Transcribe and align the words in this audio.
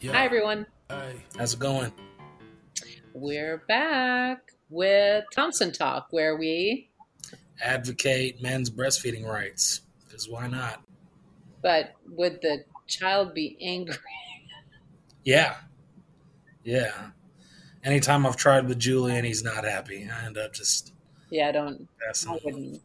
Yeah. 0.00 0.12
Hi, 0.12 0.24
everyone. 0.24 0.66
Hey, 0.88 1.22
how's 1.38 1.54
it 1.54 1.60
going? 1.60 1.92
We're 3.12 3.58
back 3.68 4.50
with 4.68 5.24
Thompson 5.34 5.72
Talk, 5.72 6.08
where 6.10 6.36
we, 6.36 6.90
Advocate 7.62 8.42
men's 8.42 8.70
breastfeeding 8.70 9.24
rights. 9.24 9.80
Because 10.04 10.28
why 10.28 10.48
not? 10.48 10.82
but 11.62 11.94
would 12.10 12.40
the 12.42 12.62
child 12.86 13.32
be 13.32 13.56
angry? 13.60 13.96
Yeah. 15.24 15.56
Yeah. 16.62 17.10
Anytime 17.82 18.26
I've 18.26 18.36
tried 18.36 18.68
with 18.68 18.78
Julie 18.78 19.16
and 19.16 19.24
he's 19.26 19.42
not 19.42 19.64
happy, 19.64 20.06
I 20.10 20.26
end 20.26 20.36
up 20.36 20.52
just 20.52 20.92
Yeah, 21.30 21.48
I 21.48 21.52
don't. 21.52 21.88
I 22.28 22.38
wouldn't. 22.44 22.82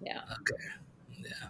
Yeah. 0.00 0.20
Okay. 0.32 0.64
Yeah. 1.18 1.48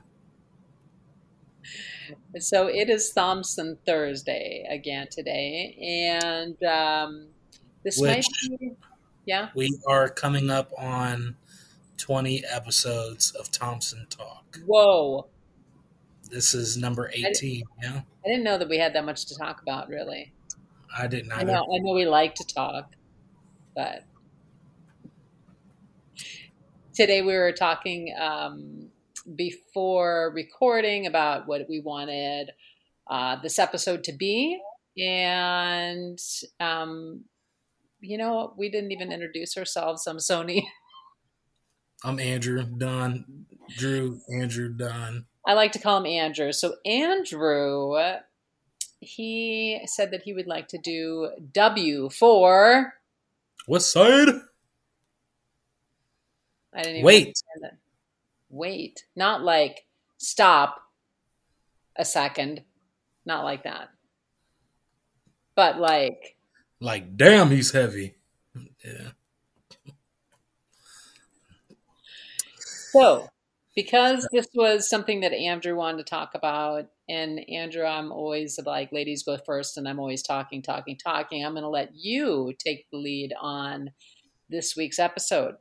So 2.41 2.66
it 2.66 2.91
is 2.91 3.11
Thompson 3.11 3.79
Thursday 3.87 4.66
again 4.71 5.07
today. 5.11 5.76
And 5.81 6.62
um, 6.64 7.29
this 7.82 8.00
might 8.00 8.25
be, 8.49 8.72
yeah, 9.25 9.49
We 9.54 9.79
are 9.89 10.09
coming 10.09 10.50
up 10.50 10.71
on 10.79 11.36
20 11.99 12.45
episodes 12.50 13.31
of 13.32 13.50
Thompson 13.50 14.07
Talk. 14.11 14.59
whoa. 14.67 15.26
This 16.31 16.54
is 16.54 16.76
number 16.76 17.11
18. 17.14 17.62
Yeah. 17.82 18.00
I 18.25 18.29
didn't 18.29 18.45
know 18.45 18.59
that 18.59 18.68
we 18.68 18.79
had 18.79 18.95
that 18.95 19.04
much 19.04 19.26
to 19.26 19.39
talk 19.39 19.62
about, 19.62 19.89
really. 19.89 20.32
I 20.96 21.07
didn't 21.07 21.32
I 21.32 21.43
know, 21.43 21.62
I 21.62 21.79
know 21.79 21.93
we 21.95 22.07
like 22.07 22.34
to 22.37 22.45
talk, 22.45 22.90
but 23.75 24.03
today 26.95 27.23
we 27.23 27.34
were 27.34 27.53
talking 27.53 28.14
um, 28.18 28.89
before 29.35 30.32
recording 30.35 31.07
about 31.07 31.46
what 31.48 31.68
we 31.68 31.80
wanted 31.80 32.50
uh, 33.08 33.36
this 33.42 33.58
episode 33.58 34.05
to 34.05 34.12
be, 34.12 34.61
and 34.98 36.19
um, 36.61 37.25
you 38.01 38.19
know, 38.19 38.55
we 38.56 38.70
didn't 38.70 38.92
even 38.92 39.12
introduce 39.12 39.56
ourselves. 39.56 40.06
I'm 40.06 40.19
Sony. 40.19 40.64
I'm 42.05 42.20
Andrew 42.20 42.62
Dunn. 42.64 43.47
Drew 43.77 44.20
Andrew 44.33 44.69
Dunn. 44.69 45.27
I 45.47 45.55
like 45.55 45.73
to 45.73 45.79
call 45.79 45.98
him 45.98 46.06
Andrew. 46.06 46.53
So 46.53 46.77
Andrew, 46.84 47.95
he 49.01 49.81
said 49.86 50.11
that 50.11 50.23
he 50.23 50.33
would 50.33 50.47
like 50.47 50.69
to 50.69 50.79
do 50.79 51.31
W 51.53 52.11
for. 52.11 52.95
What 53.67 53.83
side? 53.83 54.29
I 56.75 56.83
didn't 56.83 56.97
even 56.97 57.05
Wait. 57.05 57.42
Wait, 58.57 59.05
not 59.15 59.43
like 59.43 59.85
stop 60.19 60.79
a 61.97 62.05
second, 62.05 62.63
not 63.25 63.45
like 63.45 63.65
that, 63.65 63.89
but 65.55 65.79
like 65.79 66.37
Like, 66.81 67.17
damn, 67.17 67.51
he's 67.51 67.73
heavy. 67.73 68.17
Yeah. 68.85 69.11
so. 72.93 73.29
Because 73.75 74.27
this 74.33 74.47
was 74.55 74.89
something 74.89 75.20
that 75.20 75.35
Andrew 75.35 75.77
wanted 75.77 75.98
to 75.98 76.05
talk 76.05 76.31
about, 76.35 76.87
and 77.11 77.47
Andrew, 77.51 77.85
I'm 77.85 78.11
always 78.11 78.59
like, 78.65 78.91
ladies 78.91 79.23
go 79.23 79.37
first, 79.45 79.77
and 79.77 79.87
I'm 79.87 80.01
always 80.01 80.23
talking, 80.23 80.63
talking, 80.63 80.97
talking. 80.97 81.45
I'm 81.45 81.53
going 81.53 81.63
to 81.63 81.69
let 81.69 81.91
you 81.95 82.55
take 82.59 82.87
the 82.91 82.97
lead 82.97 83.35
on 83.39 83.91
this 84.48 84.75
week's 84.79 84.98
episode. 84.98 85.57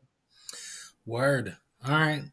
Word. 1.05 1.57
All 1.83 1.91
right. 1.91 2.23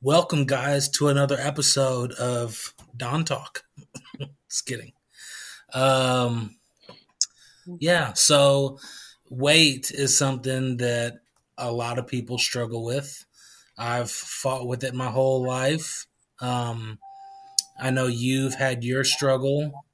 Welcome, 0.00 0.46
guys, 0.46 0.88
to 0.90 1.08
another 1.08 1.36
episode 1.38 2.12
of 2.12 2.74
Don 2.96 3.24
Talk. 3.24 3.64
Just 4.48 4.66
kidding. 4.66 4.92
Um, 5.74 6.56
yeah. 7.78 8.14
So, 8.14 8.78
weight 9.28 9.90
is 9.90 10.16
something 10.16 10.78
that 10.78 11.20
a 11.58 11.70
lot 11.70 11.98
of 11.98 12.06
people 12.06 12.38
struggle 12.38 12.84
with. 12.84 13.24
I've 13.76 14.10
fought 14.10 14.66
with 14.66 14.82
it 14.82 14.94
my 14.94 15.10
whole 15.10 15.46
life. 15.46 16.06
Um, 16.40 16.98
I 17.80 17.90
know 17.90 18.06
you've 18.06 18.54
had 18.54 18.82
your 18.84 19.04
struggle, 19.04 19.84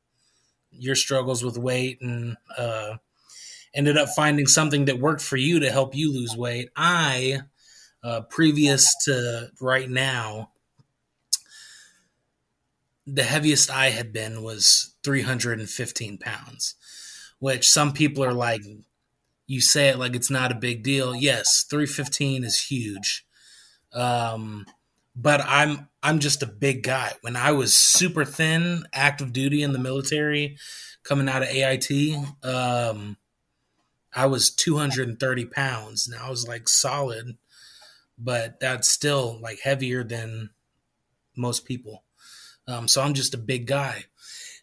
your 0.71 0.95
struggles 0.95 1.45
with 1.45 1.59
weight, 1.59 2.01
and 2.01 2.37
uh, 2.57 2.97
ended 3.75 3.97
up 3.97 4.11
finding 4.11 4.47
something 4.47 4.85
that 4.87 5.01
worked 5.01 5.23
for 5.23 5.37
you 5.37 5.61
to 5.61 5.73
help 5.73 5.95
you 5.95 6.13
lose 6.13 6.37
weight. 6.37 6.71
I 6.77 7.41
uh, 8.03 8.23
previous 8.23 8.95
to 9.05 9.51
right 9.61 9.89
now, 9.89 10.51
the 13.07 13.25
heaviest 13.25 13.71
I 13.71 13.91
had 13.91 14.13
been 14.13 14.43
was 14.43 14.95
315 15.03 16.19
pounds, 16.19 16.75
which 17.39 17.69
some 17.69 17.93
people 17.93 18.25
are 18.25 18.35
like, 18.35 18.63
you 19.47 19.61
say 19.61 19.89
it 19.89 19.99
like 19.99 20.15
it's 20.15 20.31
not 20.31 20.53
a 20.53 20.57
big 20.57 20.83
deal. 20.83 21.15
Yes, 21.15 21.65
315 21.69 22.45
is 22.45 22.65
huge. 22.65 23.25
Um, 23.93 24.67
but 25.17 25.41
I'm 25.45 25.89
I'm 26.03 26.21
just 26.21 26.43
a 26.43 26.47
big 26.47 26.83
guy. 26.85 27.13
When 27.23 27.35
I 27.35 27.53
was 27.53 27.75
super 27.75 28.25
thin, 28.25 28.85
active 28.93 29.33
duty 29.33 29.63
in 29.63 29.73
the 29.73 29.79
military, 29.79 30.57
coming 31.03 31.29
out 31.29 31.43
of 31.43 31.49
AIT, 31.49 31.91
um, 32.45 33.17
I 34.15 34.27
was 34.27 34.51
230 34.51 35.47
pounds, 35.47 36.07
and 36.07 36.21
I 36.21 36.31
was 36.31 36.47
like 36.47 36.69
solid 36.69 37.37
but 38.19 38.61
that's 38.61 38.89
still 38.89 39.39
like 39.41 39.61
heavier 39.61 40.05
than 40.05 40.51
most 41.37 41.65
people. 41.65 42.05
Um, 42.67 42.89
so 42.89 43.03
I'm 43.03 43.15
just 43.15 43.35
a 43.35 43.39
big 43.39 43.67
guy. 43.67 44.05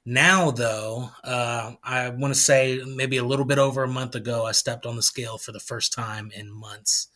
Now, 0.05 0.51
though, 0.51 1.09
uh, 1.23 1.73
I 1.83 2.09
want 2.09 2.33
to 2.33 2.39
say 2.39 2.81
maybe 2.85 3.17
a 3.17 3.23
little 3.23 3.45
bit 3.45 3.57
over 3.57 3.83
a 3.83 3.87
month 3.87 4.15
ago, 4.15 4.45
I 4.45 4.51
stepped 4.51 4.85
on 4.85 4.95
the 4.95 5.01
scale 5.01 5.37
for 5.37 5.51
the 5.51 5.59
first 5.59 5.93
time 5.93 6.31
in 6.35 6.51
months 6.51 7.07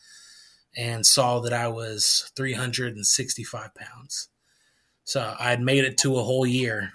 and 0.76 1.06
saw 1.06 1.40
that 1.40 1.52
I 1.52 1.68
was 1.68 2.32
365 2.36 3.74
pounds. 3.74 4.28
So 5.04 5.36
I'd 5.38 5.60
made 5.62 5.84
it 5.84 5.98
to 5.98 6.16
a 6.16 6.22
whole 6.22 6.46
year. 6.46 6.92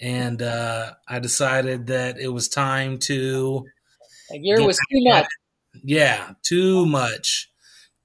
And 0.00 0.40
uh, 0.42 0.94
I 1.08 1.18
decided 1.18 1.88
that 1.88 2.18
it 2.18 2.28
was 2.28 2.48
time 2.48 2.98
to 3.00 3.66
A 4.30 4.38
year 4.38 4.62
was 4.62 4.78
too 4.90 5.00
much. 5.04 5.26
yeah, 5.82 6.34
too 6.42 6.86
much, 6.86 7.50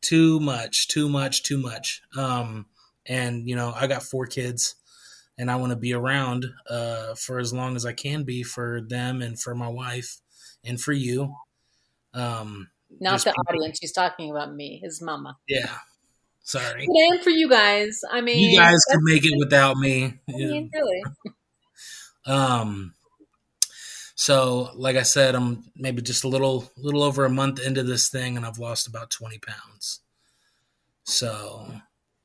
too 0.03 0.39
much, 0.39 0.87
too 0.87 1.09
much, 1.09 1.41
too 1.43 1.57
much. 1.57 2.01
Um, 2.17 2.67
and 3.05 3.47
you 3.49 3.55
know, 3.55 3.73
I 3.75 3.87
got 3.87 4.03
four 4.03 4.25
kids, 4.27 4.75
and 5.37 5.49
I 5.49 5.55
want 5.55 5.71
to 5.71 5.75
be 5.77 5.93
around 5.93 6.45
uh, 6.69 7.15
for 7.15 7.39
as 7.39 7.51
long 7.53 7.75
as 7.75 7.85
I 7.85 7.93
can 7.93 8.23
be 8.23 8.43
for 8.43 8.81
them 8.81 9.21
and 9.21 9.39
for 9.39 9.55
my 9.55 9.67
wife 9.67 10.17
and 10.63 10.79
for 10.79 10.91
you. 10.93 11.33
Um, 12.13 12.69
Not 12.99 13.19
the 13.23 13.31
people- 13.31 13.43
audience. 13.49 13.79
She's 13.81 13.91
talking 13.91 14.29
about 14.29 14.53
me, 14.53 14.79
his 14.83 15.01
mama. 15.01 15.37
yeah, 15.47 15.77
sorry, 16.43 16.85
But 16.87 16.95
and 17.15 17.23
for 17.23 17.31
you 17.31 17.49
guys. 17.49 18.01
I 18.11 18.21
mean, 18.21 18.51
you 18.51 18.57
guys 18.57 18.79
can 18.91 18.99
make 19.03 19.25
it 19.25 19.33
without 19.37 19.77
me. 19.77 20.19
I 20.29 20.31
mean, 20.31 20.69
really. 20.73 21.03
Um, 22.25 22.93
so 24.23 24.69
like 24.75 24.95
I 24.95 25.03
said, 25.03 25.35
I'm 25.35 25.65
maybe 25.75 26.01
just 26.01 26.23
a 26.23 26.29
little, 26.29 26.71
little 26.77 27.03
over 27.03 27.25
a 27.25 27.29
month 27.29 27.59
into 27.59 27.83
this 27.83 28.07
thing, 28.07 28.37
and 28.37 28.45
I've 28.45 28.57
lost 28.57 28.87
about 28.87 29.09
twenty 29.09 29.37
pounds. 29.37 29.99
So 31.03 31.69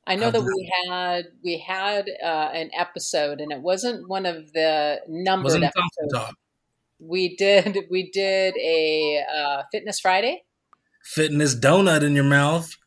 I 0.07 0.15
know 0.15 0.27
I've 0.27 0.31
that 0.31 0.43
we 0.43 0.71
had 0.87 1.25
we 1.43 1.57
had 1.57 2.09
uh, 2.23 2.51
an 2.53 2.69
episode, 2.73 3.41
and 3.41 3.51
it 3.51 3.59
wasn't 3.59 4.07
one 4.07 4.25
of 4.25 4.53
the 4.53 5.01
numbered 5.09 5.61
episodes. 5.61 6.35
We 6.99 7.35
did 7.35 7.77
we 7.91 8.09
did 8.09 8.55
a 8.55 9.21
uh, 9.35 9.63
Fitness 9.69 9.99
Friday. 9.99 10.45
Fitness 11.03 11.53
donut 11.53 12.03
in 12.03 12.15
your 12.15 12.23
mouth. 12.23 12.77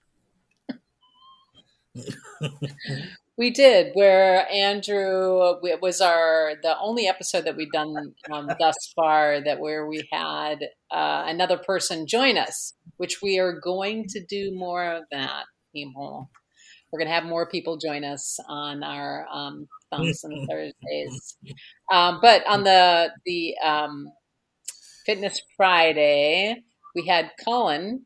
We 3.42 3.50
did 3.50 3.90
where 3.94 4.48
Andrew 4.52 5.56
it 5.64 5.82
was 5.82 6.00
our 6.00 6.52
the 6.62 6.78
only 6.78 7.08
episode 7.08 7.44
that 7.44 7.56
we've 7.56 7.72
done 7.72 8.14
um, 8.30 8.48
thus 8.60 8.76
far 8.94 9.42
that 9.44 9.58
where 9.58 9.84
we 9.84 10.08
had 10.12 10.58
uh, 10.92 11.24
another 11.26 11.58
person 11.58 12.06
join 12.06 12.38
us, 12.38 12.74
which 12.98 13.20
we 13.20 13.40
are 13.40 13.58
going 13.58 14.04
to 14.10 14.24
do 14.24 14.52
more 14.54 14.84
of 14.84 15.02
that. 15.10 15.46
People, 15.74 16.30
we're 16.92 17.00
going 17.00 17.08
to 17.08 17.14
have 17.14 17.24
more 17.24 17.48
people 17.48 17.78
join 17.78 18.04
us 18.04 18.38
on 18.48 18.84
our 18.84 19.26
um, 19.26 19.66
Thompson 19.92 20.46
Thursdays. 20.48 21.36
Um, 21.92 22.20
but 22.22 22.46
on 22.46 22.62
the 22.62 23.10
the 23.26 23.56
um, 23.58 24.06
Fitness 25.04 25.42
Friday, 25.56 26.62
we 26.94 27.08
had 27.08 27.32
Colin 27.44 28.04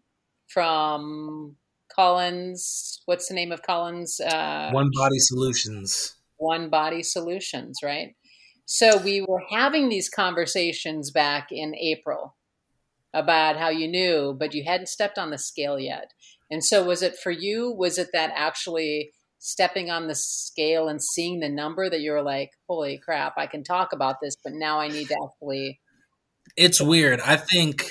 from 0.48 1.56
Collins. 1.96 3.00
What's 3.06 3.28
the 3.28 3.34
name 3.34 3.50
of 3.52 3.62
Collins? 3.62 4.20
Uh, 4.20 4.70
One 4.72 4.90
Body 4.94 5.19
Solutions. 5.19 6.14
one 6.38 6.69
body 6.69 7.02
solutions, 7.02 7.78
right? 7.82 8.14
So 8.66 8.98
we 8.98 9.22
were 9.22 9.43
having 9.50 9.88
these 9.88 10.10
conversations 10.10 11.10
back 11.10 11.48
in 11.50 11.75
April 11.75 12.37
about 13.14 13.56
how 13.56 13.70
you 13.70 13.88
knew, 13.88 14.37
but 14.38 14.52
you 14.52 14.64
hadn't 14.66 14.88
stepped 14.88 15.16
on 15.19 15.31
the 15.31 15.38
scale 15.38 15.78
yet. 15.78 16.12
And 16.50 16.62
so 16.62 16.84
was 16.84 17.00
it 17.02 17.16
for 17.16 17.31
you? 17.31 17.72
Was 17.72 17.96
it 17.96 18.08
that 18.12 18.32
actually 18.34 19.12
stepping 19.38 19.90
on 19.90 20.08
the 20.08 20.14
scale 20.14 20.88
and 20.88 21.00
seeing 21.02 21.40
the 21.40 21.49
number 21.49 21.88
that 21.88 22.00
you're 22.00 22.22
like, 22.22 22.50
holy 22.69 22.99
crap, 22.99 23.34
I 23.38 23.46
can 23.46 23.64
talk 23.64 23.92
about 23.92 24.16
this, 24.20 24.34
but 24.42 24.52
now 24.52 24.78
I 24.81 24.88
need 24.88 25.08
to 25.08 25.16
actually. 25.25 25.81
It's 26.56 26.81
weird. 26.81 27.20
I 27.20 27.37
think, 27.37 27.87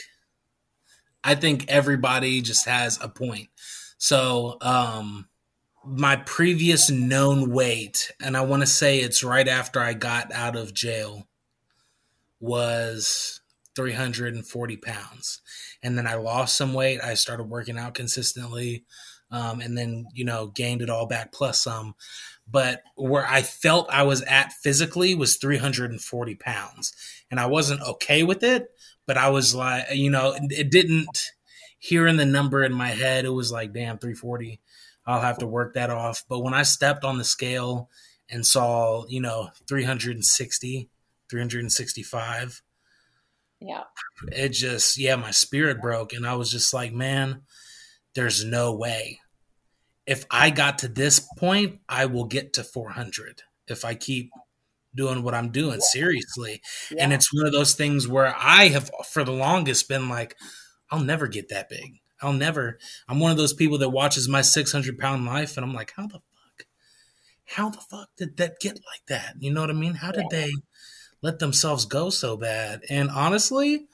I 1.24 1.36
think 1.36 1.66
everybody 1.68 2.42
just 2.42 2.68
has 2.68 3.00
a 3.02 3.10
point. 3.10 3.48
So, 4.08 4.58
um, 4.62 5.30
my 5.84 6.18
previous 6.18 6.92
known 6.92 7.50
weight, 7.50 8.12
and 8.22 8.38
I 8.38 8.42
want 8.42 8.62
to 8.62 8.68
say 8.68 9.00
it's 9.00 9.24
right 9.24 9.48
after 9.48 9.80
I 9.80 9.94
got 9.94 10.32
out 10.32 10.56
of 10.56 10.76
jail, 10.76 11.28
was 12.40 13.42
340 13.76 14.78
pounds. 14.78 15.42
And 15.82 15.98
then 15.98 16.06
I 16.06 16.14
lost 16.18 16.56
some 16.56 16.76
weight. 16.76 17.00
I 17.04 17.16
started 17.16 17.46
working 17.46 17.80
out 17.80 17.96
consistently 17.96 18.86
um, 19.32 19.60
and 19.60 19.76
then, 19.76 20.06
you 20.14 20.24
know, 20.24 20.50
gained 20.50 20.84
it 20.84 20.90
all 20.92 21.08
back 21.08 21.32
plus 21.32 21.64
some. 21.64 21.96
But 22.48 22.84
where 22.96 23.26
I 23.26 23.42
felt 23.42 23.90
I 23.90 24.04
was 24.04 24.22
at 24.22 24.54
physically 24.54 25.16
was 25.16 25.38
340 25.38 26.36
pounds. 26.36 26.94
And 27.32 27.40
I 27.40 27.48
wasn't 27.48 27.82
okay 27.82 28.22
with 28.22 28.44
it, 28.44 28.68
but 29.08 29.18
I 29.18 29.30
was 29.30 29.56
like, 29.56 29.88
you 29.96 30.12
know, 30.12 30.36
it 30.52 30.70
didn't, 30.70 31.32
hearing 31.86 32.18
the 32.18 32.26
number 32.26 32.64
in 32.64 32.74
my 32.74 32.90
head, 32.90 33.26
it 33.26 33.30
was 33.30 33.52
like, 33.52 33.74
damn, 33.74 33.98
340 33.98 34.60
I'll 35.06 35.22
have 35.22 35.38
to 35.40 35.48
work 35.48 35.76
that 35.76 35.90
off. 35.90 36.24
But 36.28 36.40
when 36.40 36.54
I 36.54 36.64
stepped 36.64 37.04
on 37.04 37.18
the 37.18 37.24
scale 37.24 37.90
and 38.30 38.46
saw, 38.46 39.06
you 39.08 39.22
know, 39.22 39.50
360, 39.68 40.90
365, 41.30 42.62
yeah, 43.60 43.84
it 44.32 44.50
just, 44.50 44.98
yeah, 44.98 45.16
my 45.16 45.32
spirit 45.32 45.82
broke. 45.82 46.14
And 46.14 46.26
I 46.26 46.36
was 46.36 46.52
just 46.52 46.74
like, 46.74 46.92
man, 46.92 47.44
there's 48.16 48.44
no 48.44 48.76
way. 48.76 49.20
If 50.08 50.26
I 50.30 50.50
got 50.50 50.80
to 50.80 50.88
this 50.88 51.20
point, 51.38 51.80
I 51.88 52.08
will 52.08 52.26
get 52.26 52.54
to 52.54 52.64
400 52.64 53.44
if 53.68 53.86
I 53.86 53.96
keep 53.96 54.32
doing 54.96 55.24
what 55.24 55.34
I'm 55.34 55.52
doing 55.52 55.80
yeah. 55.80 55.92
seriously. 55.92 56.62
Yeah. 56.92 57.04
And 57.04 57.14
it's 57.14 57.34
one 57.34 57.46
of 57.46 57.54
those 57.54 57.76
things 57.76 58.08
where 58.08 58.36
I 58.38 58.70
have, 58.70 58.90
for 59.12 59.24
the 59.24 59.32
longest, 59.32 59.88
been 59.88 60.10
like, 60.10 60.36
I'll 60.96 61.04
never 61.04 61.28
get 61.28 61.50
that 61.50 61.68
big. 61.68 62.00
I'll 62.22 62.32
never. 62.32 62.80
I'm 63.10 63.20
one 63.20 63.32
of 63.32 63.38
those 63.38 63.52
people 63.52 63.78
that 63.80 63.90
watches 63.90 64.30
my 64.30 64.42
600 64.42 64.98
pound 64.98 65.26
life, 65.26 65.58
and 65.58 65.66
I'm 65.66 65.74
like, 65.74 65.92
how 65.98 66.08
the 66.08 66.14
fuck? 66.14 66.66
How 67.44 67.70
the 67.70 67.82
fuck 67.82 68.10
did 68.16 68.38
that 68.38 68.62
get 68.62 68.76
like 68.76 69.06
that? 69.08 69.36
You 69.40 69.52
know 69.52 69.60
what 69.60 69.70
I 69.70 69.74
mean? 69.74 69.96
How 69.96 70.12
did 70.12 70.28
they 70.32 70.54
let 71.22 71.40
themselves 71.40 71.84
go 71.84 72.10
so 72.10 72.38
bad? 72.38 72.84
And 72.90 73.10
honestly, 73.10 73.88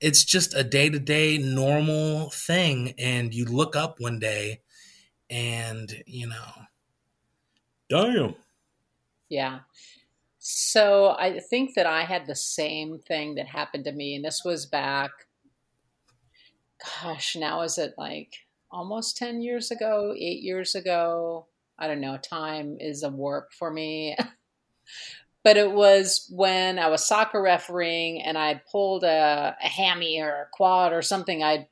it's 0.00 0.24
just 0.24 0.54
a 0.54 0.64
day 0.64 0.88
to 0.88 0.98
day 0.98 1.36
normal 1.36 2.30
thing. 2.30 2.94
And 2.98 3.34
you 3.34 3.44
look 3.44 3.76
up 3.76 4.00
one 4.00 4.18
day, 4.18 4.62
and 5.28 6.02
you 6.06 6.28
know, 6.28 6.52
damn. 7.90 8.36
Yeah. 9.28 9.60
So 10.38 11.14
I 11.18 11.40
think 11.40 11.74
that 11.74 11.86
I 11.86 12.04
had 12.04 12.26
the 12.26 12.36
same 12.36 13.00
thing 13.00 13.34
that 13.34 13.48
happened 13.48 13.84
to 13.84 13.92
me, 13.92 14.14
and 14.14 14.24
this 14.24 14.42
was 14.46 14.64
back 14.64 15.10
gosh, 16.84 17.36
now 17.36 17.62
is 17.62 17.78
it 17.78 17.94
like 17.96 18.34
almost 18.70 19.16
10 19.16 19.40
years 19.40 19.70
ago, 19.70 20.14
eight 20.16 20.42
years 20.42 20.74
ago? 20.74 21.46
I 21.78 21.88
don't 21.88 22.00
know. 22.00 22.16
Time 22.16 22.76
is 22.80 23.02
a 23.02 23.08
warp 23.08 23.52
for 23.52 23.70
me. 23.70 24.16
but 25.44 25.56
it 25.56 25.72
was 25.72 26.26
when 26.30 26.78
I 26.78 26.88
was 26.88 27.06
soccer 27.06 27.40
refereeing 27.40 28.22
and 28.22 28.36
I 28.36 28.60
pulled 28.70 29.04
a, 29.04 29.56
a 29.62 29.68
hammy 29.68 30.20
or 30.20 30.42
a 30.42 30.48
quad 30.52 30.92
or 30.92 31.02
something. 31.02 31.42
I'd 31.42 31.66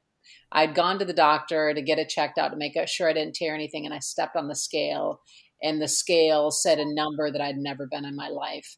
I'd 0.53 0.77
gone 0.77 1.01
to 1.01 1.05
the 1.05 1.13
doctor 1.13 1.75
to 1.75 1.83
get 1.83 1.99
it 1.99 2.09
checked 2.09 2.39
out 2.39 2.51
to 2.51 2.57
make 2.57 2.77
sure 2.87 3.09
I 3.09 3.13
didn't 3.13 3.35
tear 3.35 3.55
anything, 3.55 3.85
and 3.85 3.93
I 3.93 3.99
stepped 3.99 4.37
on 4.37 4.47
the 4.47 4.55
scale, 4.55 5.21
and 5.61 5.83
the 5.83 5.89
scale 5.89 6.53
said 6.53 6.79
a 6.79 6.95
number 6.95 7.33
that 7.33 7.41
I'd 7.41 7.57
never 7.57 7.89
been 7.89 8.05
in 8.05 8.15
my 8.15 8.29
life. 8.29 8.77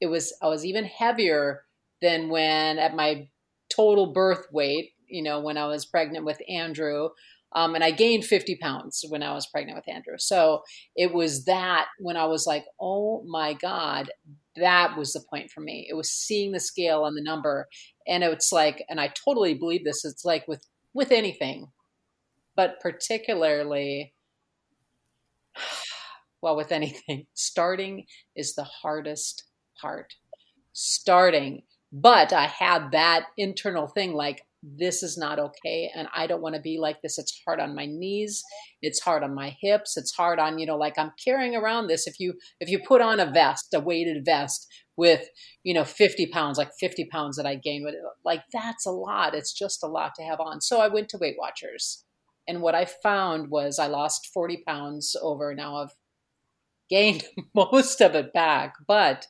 It 0.00 0.06
was 0.06 0.32
I 0.40 0.46
was 0.46 0.64
even 0.64 0.84
heavier 0.84 1.64
than 2.00 2.28
when 2.28 2.78
at 2.78 2.94
my 2.94 3.28
total 3.68 4.12
birth 4.12 4.46
weight 4.52 4.92
you 5.10 5.22
know, 5.22 5.40
when 5.40 5.56
I 5.56 5.66
was 5.66 5.86
pregnant 5.86 6.24
with 6.24 6.38
Andrew. 6.48 7.10
Um, 7.52 7.74
and 7.74 7.82
I 7.82 7.90
gained 7.90 8.24
50 8.24 8.58
pounds 8.62 9.04
when 9.08 9.24
I 9.24 9.32
was 9.34 9.48
pregnant 9.48 9.76
with 9.76 9.92
Andrew. 9.92 10.14
So 10.18 10.62
it 10.94 11.12
was 11.12 11.46
that 11.46 11.86
when 11.98 12.16
I 12.16 12.26
was 12.26 12.46
like, 12.46 12.64
oh 12.80 13.24
my 13.26 13.54
God, 13.54 14.10
that 14.56 14.96
was 14.96 15.12
the 15.12 15.24
point 15.28 15.50
for 15.50 15.60
me. 15.60 15.86
It 15.90 15.94
was 15.94 16.10
seeing 16.10 16.52
the 16.52 16.60
scale 16.60 17.06
and 17.06 17.16
the 17.16 17.22
number. 17.22 17.66
And 18.06 18.22
it's 18.22 18.52
like, 18.52 18.84
and 18.88 19.00
I 19.00 19.12
totally 19.24 19.54
believe 19.54 19.84
this, 19.84 20.04
it's 20.04 20.24
like 20.24 20.46
with, 20.46 20.64
with 20.94 21.10
anything, 21.10 21.68
but 22.56 22.78
particularly, 22.80 24.14
well, 26.42 26.56
with 26.56 26.72
anything, 26.72 27.26
starting 27.34 28.06
is 28.36 28.54
the 28.54 28.64
hardest 28.64 29.44
part. 29.80 30.14
Starting. 30.72 31.62
But 31.92 32.32
I 32.32 32.46
had 32.46 32.92
that 32.92 33.26
internal 33.36 33.88
thing 33.88 34.14
like, 34.14 34.42
this 34.62 35.02
is 35.02 35.16
not 35.16 35.38
okay 35.38 35.90
and 35.94 36.06
i 36.14 36.26
don't 36.26 36.42
want 36.42 36.54
to 36.54 36.60
be 36.60 36.78
like 36.78 37.00
this. 37.02 37.18
It's 37.18 37.40
hard 37.46 37.60
on 37.60 37.74
my 37.74 37.86
knees 37.86 38.42
it's 38.82 39.00
hard 39.00 39.22
on 39.22 39.34
my 39.34 39.56
hips 39.60 39.96
it's 39.96 40.14
hard 40.14 40.38
on 40.38 40.58
you 40.58 40.66
know 40.66 40.76
like 40.76 40.98
i'm 40.98 41.12
carrying 41.22 41.56
around 41.56 41.86
this. 41.86 42.06
If 42.06 42.20
you 42.20 42.34
if 42.60 42.68
you 42.68 42.80
put 42.86 43.00
on 43.00 43.20
a 43.20 43.30
vest 43.30 43.72
a 43.74 43.80
weighted 43.80 44.24
vest 44.24 44.66
with 44.96 45.28
you 45.62 45.72
know 45.72 45.84
50 45.84 46.26
pounds 46.26 46.58
like 46.58 46.70
50 46.78 47.06
pounds 47.06 47.36
that 47.36 47.46
i 47.46 47.54
gained 47.54 47.86
like 48.24 48.42
that's 48.52 48.86
a 48.86 48.90
lot. 48.90 49.34
It's 49.34 49.52
just 49.52 49.82
a 49.82 49.88
lot 49.88 50.12
to 50.16 50.22
have 50.22 50.40
on. 50.40 50.60
So 50.60 50.80
i 50.80 50.88
went 50.88 51.08
to 51.10 51.18
weight 51.18 51.36
watchers 51.38 52.04
and 52.46 52.62
what 52.62 52.74
i 52.74 52.84
found 52.84 53.50
was 53.50 53.78
i 53.78 53.86
lost 53.86 54.28
40 54.32 54.62
pounds 54.66 55.16
over 55.22 55.54
now 55.54 55.76
i've 55.76 55.94
gained 56.88 57.24
most 57.54 58.00
of 58.00 58.14
it 58.14 58.32
back 58.32 58.74
but 58.86 59.26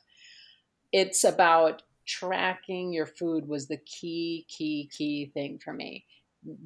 it's 0.91 1.23
about 1.23 1.83
tracking 2.05 2.93
your 2.93 3.05
food 3.05 3.47
was 3.47 3.67
the 3.67 3.77
key, 3.77 4.45
key, 4.47 4.89
key 4.91 5.31
thing 5.33 5.59
for 5.63 5.73
me. 5.73 6.05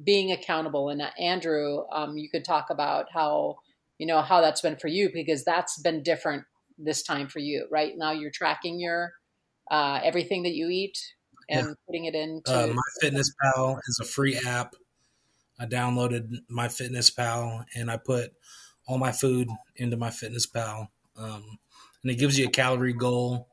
Being 0.04 0.32
accountable. 0.32 0.88
And 0.88 1.02
uh, 1.02 1.10
Andrew, 1.18 1.84
um, 1.92 2.16
you 2.16 2.30
could 2.30 2.44
talk 2.44 2.70
about 2.70 3.06
how, 3.12 3.58
you 3.98 4.06
know, 4.06 4.22
how 4.22 4.40
that's 4.40 4.60
been 4.60 4.76
for 4.76 4.88
you 4.88 5.10
because 5.12 5.44
that's 5.44 5.78
been 5.80 6.02
different 6.02 6.44
this 6.78 7.02
time 7.02 7.28
for 7.28 7.38
you, 7.38 7.66
right? 7.70 7.92
Now 7.96 8.12
you're 8.12 8.30
tracking 8.30 8.80
your 8.80 9.12
uh, 9.70 10.00
everything 10.02 10.44
that 10.44 10.54
you 10.54 10.68
eat 10.68 10.98
and 11.48 11.66
yeah. 11.68 11.74
putting 11.86 12.04
it 12.04 12.14
into 12.14 12.52
uh, 12.52 12.66
My 12.68 12.82
Fitness 13.00 13.32
Pal 13.42 13.80
is 13.88 14.00
a 14.00 14.04
free 14.04 14.38
app. 14.46 14.74
I 15.58 15.66
downloaded 15.66 16.38
My 16.48 16.68
Fitness 16.68 17.10
Pal 17.10 17.64
and 17.74 17.90
I 17.90 17.96
put 17.96 18.32
all 18.86 18.98
my 18.98 19.12
food 19.12 19.48
into 19.76 19.96
My 19.96 20.10
Fitness 20.10 20.46
Pal, 20.46 20.90
um, 21.16 21.58
and 22.02 22.12
it 22.12 22.16
gives 22.16 22.38
you 22.38 22.46
a 22.46 22.50
calorie 22.50 22.92
goal 22.92 23.48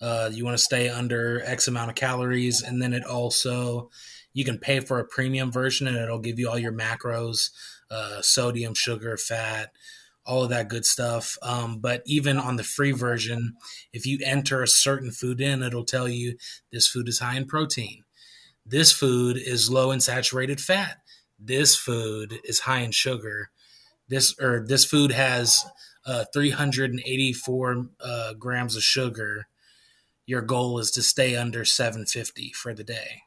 uh, 0.00 0.30
you 0.32 0.44
want 0.44 0.56
to 0.56 0.62
stay 0.62 0.88
under 0.88 1.42
X 1.44 1.68
amount 1.68 1.90
of 1.90 1.96
calories, 1.96 2.62
and 2.62 2.82
then 2.82 2.92
it 2.92 3.04
also 3.04 3.90
you 4.32 4.44
can 4.44 4.58
pay 4.58 4.80
for 4.80 4.98
a 4.98 5.06
premium 5.06 5.52
version, 5.52 5.86
and 5.86 5.96
it'll 5.96 6.18
give 6.18 6.38
you 6.38 6.48
all 6.48 6.58
your 6.58 6.72
macros, 6.72 7.50
uh, 7.90 8.20
sodium, 8.20 8.74
sugar, 8.74 9.16
fat, 9.16 9.70
all 10.26 10.42
of 10.42 10.50
that 10.50 10.68
good 10.68 10.84
stuff. 10.84 11.38
Um, 11.42 11.78
but 11.78 12.02
even 12.06 12.38
on 12.38 12.56
the 12.56 12.64
free 12.64 12.92
version, 12.92 13.54
if 13.92 14.06
you 14.06 14.18
enter 14.24 14.62
a 14.62 14.68
certain 14.68 15.10
food 15.10 15.40
in, 15.40 15.62
it'll 15.62 15.84
tell 15.84 16.08
you 16.08 16.36
this 16.72 16.88
food 16.88 17.08
is 17.08 17.20
high 17.20 17.36
in 17.36 17.46
protein. 17.46 18.02
This 18.66 18.92
food 18.92 19.36
is 19.36 19.70
low 19.70 19.90
in 19.90 20.00
saturated 20.00 20.60
fat. 20.60 20.98
This 21.38 21.76
food 21.76 22.40
is 22.44 22.60
high 22.60 22.80
in 22.80 22.92
sugar. 22.92 23.50
This 24.08 24.34
or 24.40 24.64
this 24.66 24.84
food 24.84 25.12
has 25.12 25.64
uh, 26.06 26.24
384 26.32 27.86
uh, 28.00 28.32
grams 28.34 28.76
of 28.76 28.82
sugar 28.82 29.46
your 30.26 30.42
goal 30.42 30.78
is 30.78 30.90
to 30.92 31.02
stay 31.02 31.36
under 31.36 31.64
750 31.64 32.52
for 32.52 32.74
the 32.74 32.84
day. 32.84 33.22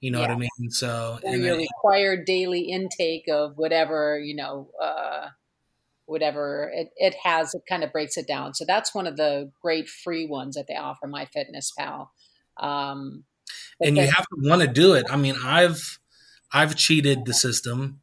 You 0.00 0.10
know 0.10 0.20
yeah. 0.20 0.28
what 0.28 0.36
I 0.36 0.38
mean? 0.38 0.70
So 0.70 1.18
or 1.22 1.36
your 1.36 1.56
required 1.56 2.26
daily 2.26 2.70
intake 2.70 3.28
of 3.28 3.56
whatever, 3.56 4.20
you 4.20 4.36
know, 4.36 4.70
uh, 4.80 5.28
whatever 6.04 6.70
it, 6.72 6.90
it 6.96 7.14
has, 7.24 7.54
it 7.54 7.62
kind 7.68 7.82
of 7.82 7.92
breaks 7.92 8.16
it 8.16 8.28
down. 8.28 8.54
So 8.54 8.64
that's 8.66 8.94
one 8.94 9.06
of 9.06 9.16
the 9.16 9.50
great 9.60 9.88
free 9.88 10.26
ones 10.26 10.54
that 10.54 10.66
they 10.68 10.76
offer, 10.76 11.06
My 11.06 11.24
Fitness 11.24 11.72
Pal. 11.76 12.12
Um, 12.58 13.24
and 13.80 13.96
you 13.96 14.04
have 14.04 14.26
to 14.26 14.36
want 14.38 14.62
to 14.62 14.68
do 14.68 14.94
it. 14.94 15.06
I 15.10 15.16
mean, 15.16 15.36
I've 15.44 15.98
I've 16.52 16.76
cheated 16.76 17.24
the 17.24 17.34
system. 17.34 18.00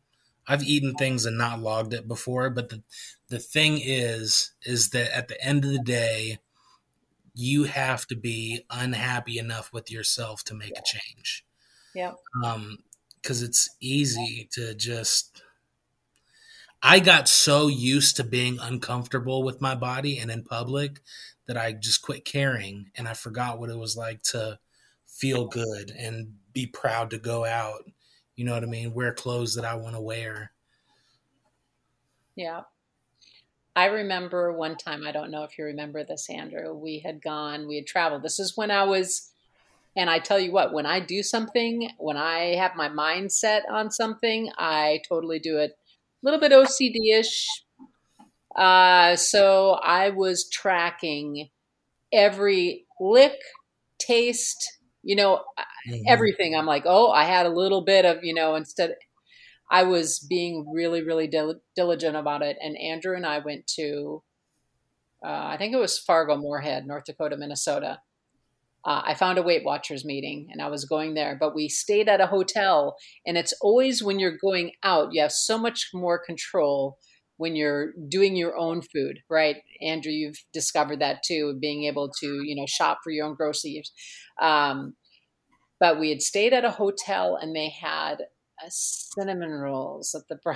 I've 0.48 0.64
eaten 0.64 0.96
things 0.96 1.26
and 1.26 1.38
not 1.38 1.62
logged 1.62 1.94
it 1.94 2.08
before, 2.08 2.50
but 2.50 2.70
the 2.70 2.84
the 3.30 3.40
thing 3.40 3.80
is, 3.82 4.52
is 4.64 4.90
that 4.90 5.16
at 5.16 5.28
the 5.28 5.44
end 5.44 5.66
of 5.66 5.72
the 5.72 5.80
day, 5.80 6.40
you 7.34 7.64
have 7.64 8.06
to 8.08 8.16
be 8.16 8.66
unhappy 8.70 9.40
enough 9.40 9.72
with 9.74 9.92
yourself 9.92 10.44
to 10.46 10.54
make 10.54 10.78
a 10.78 10.84
change. 10.84 11.46
Yeah. 11.96 12.14
Um, 12.44 12.80
because 13.22 13.42
it's 13.42 13.70
easy 13.80 14.50
to 14.52 14.76
just. 14.76 15.42
I 16.82 17.00
got 17.00 17.30
so 17.30 17.70
used 17.70 18.18
to 18.18 18.26
being 18.26 18.60
uncomfortable 18.60 19.44
with 19.44 19.62
my 19.62 19.74
body 19.74 20.20
and 20.20 20.30
in 20.30 20.44
public 20.44 21.00
that 21.48 21.56
I 21.56 21.72
just 21.72 22.02
quit 22.02 22.26
caring 22.26 22.92
and 22.96 23.08
I 23.08 23.14
forgot 23.14 23.58
what 23.58 23.70
it 23.70 23.78
was 23.78 23.96
like 23.96 24.22
to 24.24 24.60
feel 25.08 25.48
good 25.48 25.92
and 25.92 26.34
be 26.52 26.68
proud 26.68 27.12
to 27.12 27.18
go 27.18 27.46
out. 27.46 27.90
You 28.36 28.44
know 28.44 28.54
what 28.54 28.64
I 28.64 28.68
mean? 28.68 28.94
Wear 28.94 29.14
clothes 29.14 29.56
that 29.56 29.64
I 29.64 29.76
want 29.76 29.96
to 29.96 30.02
wear. 30.02 30.52
Yeah. 32.36 32.62
I 33.76 33.86
remember 33.86 34.54
one 34.54 34.78
time, 34.78 35.06
I 35.06 35.12
don't 35.12 35.32
know 35.32 35.44
if 35.44 35.58
you 35.58 35.66
remember 35.66 36.04
this, 36.04 36.30
Andrew. 36.30 36.74
We 36.74 37.00
had 37.00 37.22
gone, 37.22 37.68
we 37.68 37.78
had 37.78 37.88
traveled. 37.88 38.22
This 38.22 38.40
is 38.40 38.56
when 38.56 38.70
I 38.70 38.84
was, 38.84 39.32
and 39.96 40.10
I 40.10 40.20
tell 40.20 40.40
you 40.40 40.52
what, 40.52 40.74
when 40.74 40.86
I 40.86 41.00
do 41.00 41.24
something, 41.24 41.90
when 41.98 42.18
I 42.18 42.56
have 42.56 42.76
my 42.76 42.90
mind 42.90 43.32
set 43.32 43.64
on 43.70 43.90
something, 43.90 44.52
I 44.58 45.02
totally 45.08 45.40
do 45.40 45.58
it 45.58 45.72
a 45.72 46.26
little 46.26 46.40
bit 46.40 46.52
OCD 46.52 47.20
ish. 47.20 47.48
Uh, 48.56 49.16
so 49.16 49.72
I 49.84 50.10
was 50.12 50.48
tracking 50.50 51.50
every 52.12 52.86
lick, 53.00 53.40
taste, 54.00 54.78
you 55.02 55.16
know, 55.16 55.42
mm-hmm. 55.90 56.04
everything. 56.08 56.56
I'm 56.56 56.68
like, 56.68 56.84
oh, 56.86 57.12
I 57.12 57.24
had 57.24 57.48
a 57.48 57.50
little 57.50 57.82
bit 57.82 58.06
of, 58.06 58.24
you 58.24 58.36
know, 58.36 58.56
instead, 58.56 58.96
I 59.74 59.84
was 59.84 60.20
being 60.20 60.68
really, 60.72 61.04
really 61.04 61.26
dil- 61.28 61.60
diligent 61.76 62.16
about 62.16 62.44
it. 62.44 62.58
And 62.62 62.78
Andrew 62.78 63.16
and 63.16 63.26
I 63.26 63.40
went 63.40 63.66
to, 63.76 64.22
uh, 65.26 65.48
I 65.48 65.58
think 65.58 65.74
it 65.74 65.80
was 65.80 65.98
Fargo 65.98 66.38
Moorhead, 66.38 66.86
North 66.86 67.06
Dakota, 67.06 67.36
Minnesota. 67.36 67.98
Uh, 68.86 69.02
I 69.04 69.16
found 69.16 69.40
a 69.40 69.42
Weight 69.42 69.66
Watchers 69.66 70.06
meeting 70.06 70.50
and 70.52 70.62
I 70.62 70.68
was 70.68 70.86
going 70.86 71.16
there, 71.16 71.36
but 71.40 71.56
we 71.56 71.70
stayed 71.70 72.08
at 72.08 72.22
a 72.22 72.28
hotel. 72.28 72.98
And 73.26 73.36
it's 73.36 73.54
always 73.62 74.04
when 74.04 74.20
you're 74.20 74.38
going 74.38 74.74
out, 74.84 75.10
you 75.12 75.24
have 75.24 75.32
so 75.32 75.58
much 75.58 75.90
more 75.92 76.22
control 76.24 77.00
when 77.38 77.56
you're 77.56 77.94
doing 78.10 78.36
your 78.36 78.56
own 78.56 78.84
food, 78.84 79.22
right? 79.28 79.56
Andrew, 79.82 80.12
you've 80.12 80.44
discovered 80.54 81.00
that 81.00 81.24
too, 81.26 81.58
being 81.60 81.86
able 81.86 82.12
to, 82.20 82.44
you 82.44 82.56
know, 82.56 82.68
shop 82.68 83.00
for 83.04 83.10
your 83.10 83.26
own 83.26 83.34
groceries. 83.34 83.92
Um, 84.40 84.94
but 85.80 86.00
we 86.00 86.10
had 86.10 86.22
stayed 86.22 86.54
at 86.54 86.64
a 86.64 86.70
hotel 86.70 87.40
and 87.42 87.56
they 87.56 87.70
had 87.70 88.18
cinnamon 88.70 89.52
rolls 89.52 90.16
at 90.16 90.28
the 90.28 90.36
bre- 90.36 90.54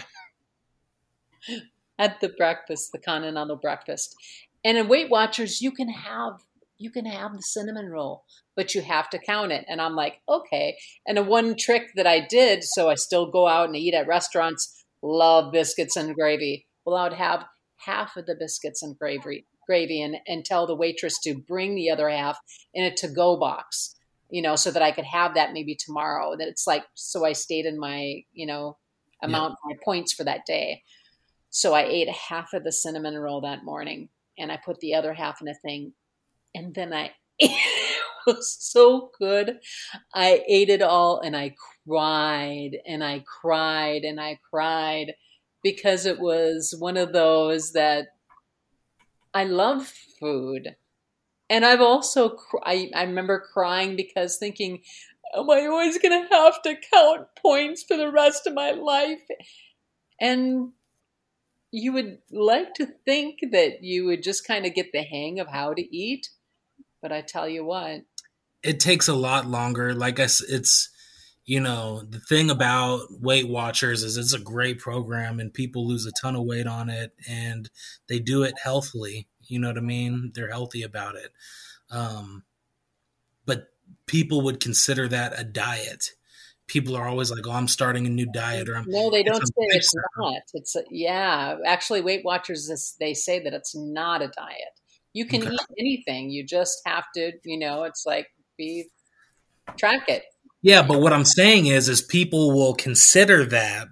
at 2.00 2.20
the 2.20 2.30
breakfast, 2.30 2.92
the 2.92 3.00
continental 3.00 3.56
breakfast. 3.56 4.16
And 4.64 4.78
in 4.78 4.88
Weight 4.88 5.10
Watchers, 5.10 5.62
you 5.62 5.72
can 5.72 5.90
have 5.90 6.42
you 6.80 6.92
can 6.92 7.06
have 7.06 7.34
the 7.34 7.42
cinnamon 7.42 7.90
roll, 7.90 8.24
but 8.56 8.76
you 8.76 8.82
have 8.84 9.10
to 9.10 9.18
count 9.18 9.52
it. 9.52 9.66
And 9.68 9.82
I'm 9.82 9.96
like, 9.96 10.22
okay. 10.30 10.78
And 11.08 11.18
the 11.18 11.24
one 11.24 11.56
trick 11.58 11.90
that 11.96 12.06
I 12.06 12.20
did, 12.20 12.64
so 12.64 12.88
I 12.88 12.94
still 12.94 13.32
go 13.32 13.48
out 13.48 13.68
and 13.68 13.76
eat 13.76 13.96
at 13.96 14.08
restaurants, 14.08 14.86
love 15.02 15.52
biscuits 15.52 15.96
and 15.96 16.14
gravy. 16.14 16.68
Well, 16.86 16.96
I 16.96 17.10
would 17.10 17.18
have 17.18 17.46
half 17.78 18.16
of 18.16 18.28
the 18.28 18.36
biscuits 18.36 18.84
and 18.84 18.96
gravy, 18.98 19.48
gravy, 19.66 20.04
and, 20.04 20.18
and 20.28 20.46
tell 20.46 20.68
the 20.68 20.76
waitress 20.76 21.18
to 21.24 21.36
bring 21.36 21.74
the 21.74 21.90
other 21.90 22.10
half 22.10 22.38
in 22.76 22.86
a 22.86 22.94
to-go 22.94 23.38
box 23.38 23.97
you 24.30 24.42
know, 24.42 24.56
so 24.56 24.72
that 24.72 24.82
I 24.82 24.92
could 24.92 25.06
have 25.06 25.36
that 25.36 25.54
maybe 25.54 25.76
tomorrow. 25.76 26.36
That 26.38 26.48
it's 26.48 26.68
like, 26.68 26.84
so 26.94 27.26
I 27.26 27.34
stayed 27.34 27.66
in 27.66 27.80
my, 27.80 28.24
you 28.34 28.46
know, 28.46 28.78
amount, 29.24 29.56
yeah. 29.64 29.74
my 29.74 29.80
points 29.84 30.14
for 30.14 30.24
that 30.24 30.46
day. 30.46 30.84
So 31.50 31.74
I 31.74 31.84
ate 31.84 32.10
half 32.10 32.54
of 32.54 32.64
the 32.64 32.72
cinnamon 32.72 33.18
roll 33.18 33.42
that 33.42 33.64
morning 33.64 34.10
and 34.38 34.52
I 34.52 34.60
put 34.64 34.80
the 34.80 34.94
other 34.96 35.14
half 35.14 35.42
in 35.42 35.48
a 35.48 35.54
thing. 35.54 35.94
And 36.54 36.74
then 36.74 36.94
I, 36.94 37.12
it 37.40 37.96
was 38.26 38.56
so 38.60 39.12
good. 39.18 39.60
I 40.14 40.44
ate 40.48 40.70
it 40.70 40.82
all 40.82 41.20
and 41.20 41.36
I 41.36 41.56
cried 41.88 42.78
and 42.86 43.04
I 43.04 43.24
cried 43.42 44.04
and 44.04 44.20
I 44.20 44.40
cried 44.50 45.14
because 45.64 46.06
it 46.06 46.20
was 46.20 46.76
one 46.78 46.98
of 46.98 47.14
those 47.14 47.72
that 47.72 48.08
I 49.34 49.46
love 49.46 49.92
food 50.20 50.76
and 51.50 51.66
I've 51.66 51.82
also, 51.82 52.38
I, 52.64 52.90
I 52.96 53.04
remember 53.04 53.46
crying 53.54 53.96
because 53.96 54.38
thinking, 54.38 54.82
am 55.36 55.50
I 55.50 55.66
always 55.66 55.98
going 55.98 56.24
to 56.24 56.36
have 56.36 56.62
to 56.64 56.76
count 56.94 57.28
points 57.42 57.84
for 57.84 57.98
the 57.98 58.12
rest 58.12 58.48
of 58.48 58.54
my 58.54 58.72
life? 58.72 59.22
And 60.20 60.72
you 61.72 61.94
would 61.94 62.20
like 62.32 62.74
to 62.76 62.88
think 63.06 63.40
that 63.52 63.84
you 63.84 64.06
would 64.06 64.24
just 64.24 64.48
kind 64.48 64.66
of 64.66 64.74
get 64.74 64.92
the 64.92 65.04
hang 65.04 65.40
of 65.40 65.48
how 65.48 65.74
to 65.74 65.96
eat. 65.96 66.30
But 67.02 67.12
I 67.12 67.22
tell 67.22 67.48
you 67.48 67.64
what, 67.64 68.02
it 68.64 68.80
takes 68.80 69.08
a 69.08 69.14
lot 69.14 69.46
longer. 69.46 69.94
Like 69.94 70.20
I, 70.20 70.24
it's, 70.50 70.90
you 71.46 71.60
know, 71.60 72.04
the 72.04 72.20
thing 72.20 72.50
about 72.50 73.02
Weight 73.10 73.48
Watchers 73.48 74.04
is 74.04 74.18
it's 74.18 74.34
a 74.34 74.40
great 74.40 74.80
program 74.80 75.40
and 75.40 75.54
people 75.54 75.88
lose 75.88 76.06
a 76.06 76.12
ton 76.22 76.36
of 76.36 76.44
weight 76.44 76.68
on 76.68 76.90
it 76.90 77.14
and 77.30 77.70
they 78.10 78.20
do 78.20 78.44
it 78.44 78.56
healthily. 78.62 79.28
You 79.48 79.60
know 79.60 79.68
what 79.68 79.78
I 79.78 79.82
mean? 79.82 80.32
They're 80.34 80.50
healthy 80.50 80.84
about 80.84 81.16
it. 81.16 81.32
Um, 81.90 82.44
but 83.46 83.70
people 84.06 84.42
would 84.42 84.60
consider 84.60 85.08
that 85.08 85.40
a 85.40 85.44
diet. 85.44 86.12
People 86.68 86.98
are 86.98 87.08
always 87.08 87.32
like, 87.32 87.48
"Oh, 87.48 87.52
I'm 87.52 87.70
starting 87.70 88.06
a 88.06 88.10
new 88.10 88.26
diet," 88.26 88.68
or 88.68 88.76
I'm 88.76 88.86
no, 88.90 89.10
they 89.10 89.24
don't 89.24 89.46
say 89.46 89.54
it's 89.70 89.94
not. 90.18 90.42
It's 90.54 90.76
a, 90.76 90.84
yeah, 90.90 91.58
actually, 91.66 92.02
Weight 92.02 92.26
Watchers 92.26 92.96
they 93.00 93.14
say 93.14 93.42
that 93.44 93.54
it's 93.54 93.74
not 93.74 94.22
a 94.22 94.28
diet. 94.28 94.78
You 95.14 95.26
can 95.26 95.44
okay. 95.44 95.54
eat 95.54 95.62
anything. 95.80 96.30
You 96.30 96.44
just 96.44 96.82
have 96.86 97.06
to, 97.16 97.32
you 97.44 97.58
know, 97.58 97.84
it's 97.84 98.06
like 98.06 98.28
be 98.58 98.90
track 99.78 100.10
it. 100.10 100.24
Yeah, 100.62 100.82
but 100.82 101.00
what 101.00 101.14
I'm 101.14 101.26
saying 101.26 101.68
is, 101.68 101.88
is 101.88 102.02
people 102.02 102.52
will 102.52 102.74
consider 102.74 103.46
that 103.46 103.88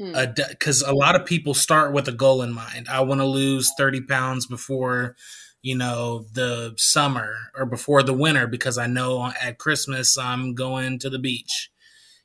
because 0.00 0.82
mm. 0.82 0.88
a 0.88 0.94
lot 0.94 1.14
of 1.14 1.26
people 1.26 1.52
start 1.52 1.92
with 1.92 2.08
a 2.08 2.12
goal 2.12 2.42
in 2.42 2.52
mind. 2.52 2.88
I 2.88 3.00
want 3.02 3.20
to 3.20 3.26
lose 3.26 3.70
30 3.76 4.02
pounds 4.02 4.46
before, 4.46 5.14
you 5.60 5.76
know, 5.76 6.24
the 6.32 6.72
summer 6.78 7.34
or 7.54 7.66
before 7.66 8.02
the 8.02 8.14
winter 8.14 8.46
because 8.46 8.78
I 8.78 8.86
know 8.86 9.30
at 9.40 9.58
Christmas 9.58 10.16
I'm 10.16 10.54
going 10.54 10.98
to 11.00 11.10
the 11.10 11.18
beach. 11.18 11.70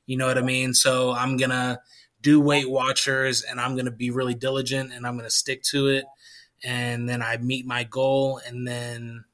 You 0.05 0.15
know 0.15 0.27
what 0.27 0.37
I 0.37 0.41
mean? 0.41 0.73
So 0.73 1.11
I'm 1.11 1.35
going 1.35 1.49
to 1.49 1.79
do 2.21 2.39
Weight 2.39 2.69
Watchers 2.69 3.41
and 3.41 3.59
I'm 3.59 3.73
going 3.73 3.85
to 3.85 3.91
be 3.91 4.09
really 4.09 4.35
diligent 4.35 4.93
and 4.93 5.05
I'm 5.05 5.17
going 5.17 5.29
to 5.29 5.35
stick 5.35 5.61
to 5.63 5.87
it. 5.87 6.05
And 6.63 7.09
then 7.09 7.21
I 7.21 7.37
meet 7.37 7.65
my 7.65 7.83
goal 7.83 8.39
and 8.47 8.65
then 8.65 9.25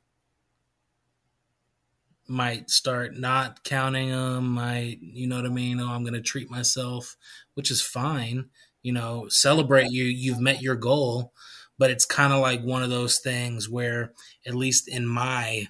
might 2.28 2.70
start 2.70 3.18
not 3.18 3.64
counting 3.64 4.10
them 4.10 4.48
might 4.48 4.98
you 5.02 5.28
know 5.28 5.36
what 5.38 5.46
i 5.46 5.50
mean? 5.50 5.80
Oh 5.80 5.90
i'm 5.90 6.04
going 6.04 6.14
to 6.14 6.22
treat 6.22 6.50
myself 6.50 7.16
which 7.56 7.72
is 7.72 7.82
fine 7.82 8.50
you 8.84 8.94
know 8.94 9.28
celebrate 9.28 9.92
you 9.92 10.04
you've 10.06 10.40
met 10.40 10.62
your 10.62 10.76
goal 10.76 11.34
but 11.78 11.92
it's 11.92 12.06
kind 12.06 12.32
of 12.32 12.40
like 12.40 12.62
one 12.62 12.84
of 12.84 12.90
those 12.90 13.20
things 13.20 13.68
where 13.70 14.14
at 14.46 14.56
least 14.56 14.88
in 14.88 15.06
my 15.06 15.68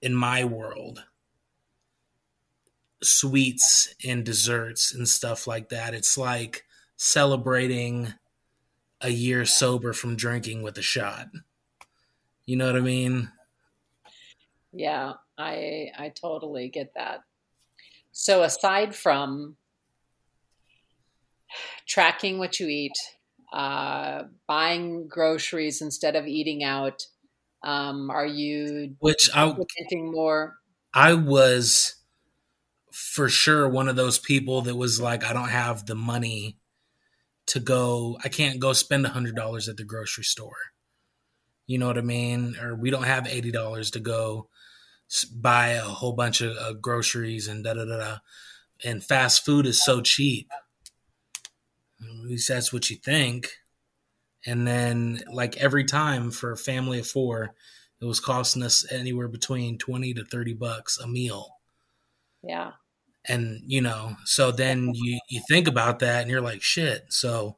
in 0.00 0.14
my 0.14 0.44
world 0.44 1.04
sweets 3.02 3.94
and 4.04 4.24
desserts 4.24 4.94
and 4.94 5.08
stuff 5.08 5.46
like 5.46 5.68
that 5.70 5.92
it's 5.92 6.16
like 6.16 6.64
celebrating 6.96 8.14
a 9.00 9.10
year 9.10 9.44
sober 9.44 9.92
from 9.92 10.14
drinking 10.14 10.62
with 10.62 10.78
a 10.78 10.82
shot. 10.82 11.26
You 12.46 12.56
know 12.56 12.66
what 12.66 12.76
i 12.76 12.80
mean 12.80 13.30
yeah 14.72 15.12
I 15.38 15.88
I 15.98 16.08
totally 16.10 16.68
get 16.68 16.92
that. 16.94 17.20
So 18.12 18.42
aside 18.42 18.94
from 18.94 19.56
tracking 21.86 22.38
what 22.38 22.60
you 22.60 22.68
eat, 22.68 22.96
uh, 23.52 24.24
buying 24.46 25.08
groceries 25.08 25.80
instead 25.82 26.16
of 26.16 26.26
eating 26.26 26.62
out, 26.62 27.06
um, 27.62 28.10
are 28.10 28.26
you 28.26 28.96
which 29.00 29.30
I 29.34 29.54
more? 29.92 30.56
I 30.94 31.14
was 31.14 31.96
for 32.92 33.28
sure 33.28 33.68
one 33.68 33.88
of 33.88 33.96
those 33.96 34.18
people 34.18 34.62
that 34.62 34.76
was 34.76 35.00
like, 35.00 35.24
I 35.24 35.32
don't 35.32 35.48
have 35.48 35.86
the 35.86 35.94
money 35.94 36.58
to 37.46 37.60
go. 37.60 38.18
I 38.22 38.28
can't 38.28 38.60
go 38.60 38.72
spend 38.72 39.06
a 39.06 39.10
hundred 39.10 39.36
dollars 39.36 39.68
at 39.68 39.76
the 39.76 39.84
grocery 39.84 40.24
store. 40.24 40.56
You 41.66 41.78
know 41.78 41.86
what 41.86 41.98
I 41.98 42.02
mean? 42.02 42.56
Or 42.60 42.74
we 42.74 42.90
don't 42.90 43.04
have 43.04 43.26
eighty 43.26 43.50
dollars 43.50 43.90
to 43.92 44.00
go 44.00 44.48
buy 45.24 45.68
a 45.68 45.82
whole 45.82 46.12
bunch 46.12 46.40
of 46.40 46.56
uh, 46.56 46.72
groceries 46.74 47.48
and 47.48 47.64
da 47.64 47.74
da 47.74 47.84
da 47.84 47.98
da. 47.98 48.16
And 48.84 49.04
fast 49.04 49.44
food 49.44 49.66
is 49.66 49.84
so 49.84 50.00
cheap. 50.00 50.50
At 52.02 52.24
least 52.24 52.48
that's 52.48 52.72
what 52.72 52.90
you 52.90 52.96
think. 52.96 53.58
And 54.44 54.66
then, 54.66 55.20
like 55.32 55.56
every 55.56 55.84
time 55.84 56.30
for 56.30 56.50
a 56.50 56.56
family 56.56 56.98
of 56.98 57.06
four, 57.06 57.54
it 58.00 58.04
was 58.04 58.18
costing 58.18 58.64
us 58.64 58.90
anywhere 58.90 59.28
between 59.28 59.78
20 59.78 60.14
to 60.14 60.24
30 60.24 60.54
bucks 60.54 60.98
a 60.98 61.06
meal. 61.06 61.58
Yeah. 62.42 62.72
And, 63.28 63.60
you 63.66 63.80
know, 63.80 64.16
so 64.24 64.50
then 64.50 64.92
you, 64.94 65.20
you 65.28 65.40
think 65.48 65.68
about 65.68 66.00
that 66.00 66.22
and 66.22 66.30
you're 66.30 66.40
like, 66.40 66.60
shit. 66.60 67.04
So, 67.10 67.56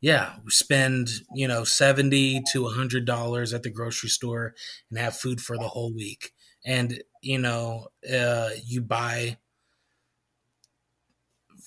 yeah, 0.00 0.36
we 0.42 0.50
spend, 0.50 1.10
you 1.34 1.46
know, 1.46 1.64
70 1.64 2.42
to 2.52 2.62
$100 2.62 3.54
at 3.54 3.62
the 3.62 3.70
grocery 3.70 4.08
store 4.08 4.54
and 4.88 4.98
have 4.98 5.14
food 5.14 5.42
for 5.42 5.58
the 5.58 5.68
whole 5.68 5.92
week 5.92 6.32
and 6.64 7.02
you 7.22 7.38
know 7.38 7.88
uh, 8.12 8.50
you 8.64 8.80
buy 8.80 9.36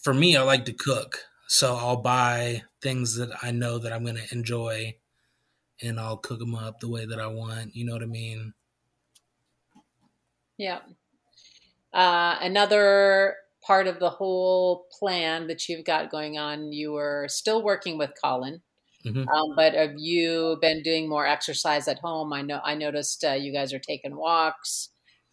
for 0.02 0.14
me 0.14 0.36
i 0.38 0.42
like 0.42 0.66
to 0.66 0.74
cook. 0.74 1.26
So 1.48 1.76
i'll 1.76 1.98
buy 2.02 2.64
things 2.82 3.16
that 3.18 3.32
i 3.44 3.52
know 3.52 3.78
that 3.78 3.94
i'm 3.94 4.04
going 4.04 4.16
to 4.18 4.34
enjoy 4.36 4.96
and 5.82 6.00
i'll 6.00 6.18
cook 6.18 6.40
them 6.40 6.56
up 6.56 6.80
the 6.80 6.90
way 6.90 7.06
that 7.06 7.20
i 7.20 7.28
want 7.28 7.76
you 7.76 7.86
know 7.86 7.94
what 7.94 8.04
i 8.04 8.08
mean? 8.08 8.54
Yeah. 10.58 10.82
Uh, 11.94 12.38
another 12.42 13.38
part 13.62 13.88
of 13.88 14.00
the 14.00 14.10
whole 14.10 14.86
plan 15.00 15.48
that 15.48 15.68
you've 15.68 15.86
got 15.86 16.12
going 16.12 16.38
on 16.38 16.72
you 16.72 16.92
were 16.92 17.26
still 17.30 17.64
working 17.64 17.98
with 17.98 18.12
colin 18.22 18.62
Mm-hmm. 19.06 19.28
Um, 19.28 19.56
but 19.56 19.74
have 19.74 19.94
you 19.98 20.58
been 20.62 20.82
doing 20.82 21.08
more 21.08 21.28
exercise 21.28 21.88
at 21.88 22.00
home? 22.00 22.34
I 22.34 22.42
know 22.42 22.60
I 22.64 22.76
noticed 22.76 23.24
uh, 23.24 23.34
you 23.34 23.54
guys 23.54 23.74
are 23.74 23.80
taking 23.80 24.16
walks. 24.16 24.90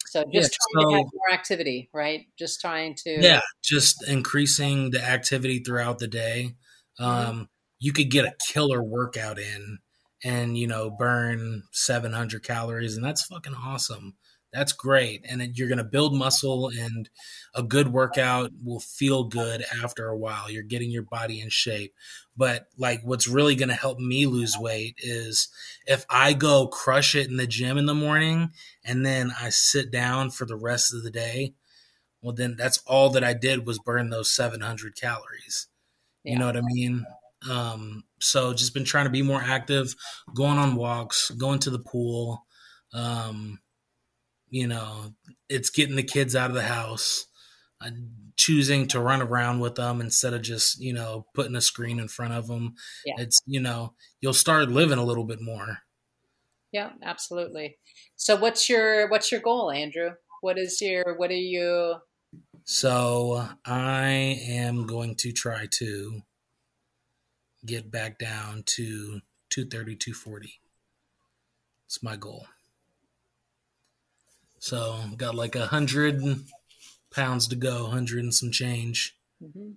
So 0.06 0.24
just 0.32 0.52
yeah, 0.52 0.82
trying 0.82 0.84
so, 0.84 0.90
to 0.90 0.96
have 0.96 1.06
more 1.14 1.32
activity, 1.32 1.88
right? 1.94 2.26
Just 2.38 2.60
trying 2.60 2.94
to 3.04 3.10
yeah, 3.20 3.40
just 3.64 4.06
increasing 4.06 4.90
the 4.90 5.02
activity 5.02 5.60
throughout 5.60 5.98
the 5.98 6.08
day. 6.08 6.56
Mm-hmm. 7.00 7.30
Um, 7.30 7.48
you 7.78 7.92
could 7.92 8.10
get 8.10 8.26
a 8.26 8.34
killer 8.52 8.82
workout 8.82 9.38
in 9.38 9.78
and 10.22 10.56
you 10.58 10.66
know 10.66 10.90
burn 10.90 11.62
700 11.72 12.42
calories, 12.42 12.96
and 12.96 13.04
that's 13.04 13.24
fucking 13.24 13.54
awesome. 13.54 14.14
That's 14.52 14.72
great, 14.72 15.24
and 15.26 15.56
you're 15.56 15.68
gonna 15.68 15.82
build 15.84 16.14
muscle, 16.14 16.68
and 16.68 17.08
a 17.54 17.62
good 17.62 17.88
workout 17.88 18.50
will 18.62 18.80
feel 18.80 19.24
good 19.24 19.64
after 19.82 20.08
a 20.08 20.16
while. 20.18 20.50
You're 20.50 20.62
getting 20.62 20.90
your 20.90 21.04
body 21.04 21.40
in 21.40 21.48
shape. 21.48 21.94
But 22.36 22.68
like, 22.76 23.00
what's 23.02 23.26
really 23.28 23.54
gonna 23.54 23.74
help 23.74 23.98
me 23.98 24.26
lose 24.26 24.56
weight 24.58 24.96
is 24.98 25.48
if 25.86 26.04
I 26.10 26.34
go 26.34 26.66
crush 26.66 27.14
it 27.14 27.28
in 27.28 27.38
the 27.38 27.46
gym 27.46 27.78
in 27.78 27.86
the 27.86 27.94
morning 27.94 28.50
and 28.84 29.06
then 29.06 29.32
I 29.40 29.48
sit 29.50 29.90
down 29.90 30.30
for 30.30 30.44
the 30.44 30.56
rest 30.56 30.92
of 30.92 31.02
the 31.02 31.10
day, 31.10 31.54
well, 32.22 32.34
then 32.34 32.56
that's 32.56 32.78
all 32.86 33.10
that 33.10 33.24
I 33.24 33.34
did 33.34 33.66
was 33.66 33.78
burn 33.78 34.10
those 34.10 34.30
700 34.30 34.96
calories. 34.96 35.66
You 36.24 36.38
know 36.38 36.46
what 36.46 36.56
I 36.58 36.62
mean? 36.62 37.06
Um, 37.50 38.04
so 38.20 38.54
just 38.54 38.74
been 38.74 38.84
trying 38.84 39.06
to 39.06 39.10
be 39.10 39.22
more 39.22 39.42
active, 39.42 39.94
going 40.34 40.58
on 40.58 40.76
walks, 40.76 41.30
going 41.32 41.60
to 41.60 41.70
the 41.70 41.80
pool. 41.80 42.46
Um, 42.94 43.60
you 44.52 44.66
know, 44.66 45.14
it's 45.48 45.70
getting 45.70 45.96
the 45.96 46.02
kids 46.02 46.36
out 46.36 46.50
of 46.50 46.54
the 46.54 46.62
house, 46.62 47.24
uh, 47.80 47.88
choosing 48.36 48.86
to 48.88 49.00
run 49.00 49.22
around 49.22 49.60
with 49.60 49.76
them 49.76 50.02
instead 50.02 50.34
of 50.34 50.42
just, 50.42 50.78
you 50.78 50.92
know, 50.92 51.24
putting 51.34 51.56
a 51.56 51.60
screen 51.62 51.98
in 51.98 52.06
front 52.06 52.34
of 52.34 52.48
them. 52.48 52.74
Yeah. 53.06 53.14
It's, 53.16 53.40
you 53.46 53.60
know, 53.60 53.94
you'll 54.20 54.34
start 54.34 54.68
living 54.68 54.98
a 54.98 55.04
little 55.04 55.24
bit 55.24 55.40
more. 55.40 55.78
Yeah, 56.70 56.90
absolutely. 57.02 57.78
So 58.16 58.36
what's 58.36 58.68
your 58.68 59.08
what's 59.08 59.32
your 59.32 59.40
goal, 59.40 59.70
Andrew? 59.70 60.10
What 60.42 60.58
is 60.58 60.82
your 60.82 61.16
what 61.16 61.30
are 61.30 61.34
you 61.34 61.96
So 62.64 63.48
I 63.64 64.38
am 64.48 64.86
going 64.86 65.14
to 65.16 65.32
try 65.32 65.66
to 65.78 66.20
get 67.64 67.90
back 67.90 68.18
down 68.18 68.64
to 68.66 69.20
230 69.48 69.96
240. 69.96 70.60
It's 71.86 72.02
my 72.02 72.16
goal. 72.16 72.46
So 74.62 74.96
got 75.16 75.34
like 75.34 75.56
a 75.56 75.66
hundred 75.66 76.22
pounds 77.12 77.48
to 77.48 77.56
go, 77.56 77.88
hundred 77.88 78.22
and 78.22 78.32
some 78.32 78.52
change. 78.52 79.16
Mm-hmm. 79.42 79.72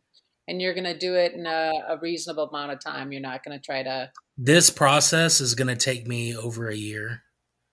And 0.47 0.61
you're 0.61 0.75
going 0.75 0.83
to 0.83 0.95
do 0.95 1.15
it 1.15 1.33
in 1.33 1.47
a, 1.47 1.71
a, 1.89 1.97
reasonable 1.97 2.49
amount 2.49 2.71
of 2.71 2.79
time. 2.79 3.11
You're 3.11 3.19
not 3.19 3.43
going 3.43 3.57
to 3.57 3.65
try 3.65 3.81
to 3.81 4.11
this 4.37 4.69
process 4.69 5.41
is 5.41 5.55
going 5.55 5.69
to 5.69 5.75
take 5.75 6.05
me 6.05 6.37
over 6.37 6.69
a 6.69 6.75
year. 6.75 7.23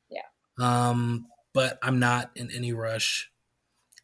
Yeah. 0.08 0.22
Um, 0.58 1.26
but 1.52 1.78
I'm 1.82 1.98
not 1.98 2.30
in 2.34 2.50
any 2.50 2.72
rush. 2.72 3.30